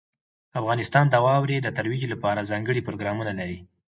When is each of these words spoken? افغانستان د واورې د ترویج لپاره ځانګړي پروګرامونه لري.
افغانستان 0.59 1.05
د 1.09 1.15
واورې 1.25 1.57
د 1.61 1.67
ترویج 1.77 2.03
لپاره 2.13 2.47
ځانګړي 2.51 2.81
پروګرامونه 2.87 3.31
لري. 3.39 3.57